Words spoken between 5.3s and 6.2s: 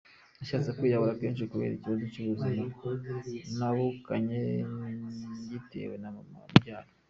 ngitewe na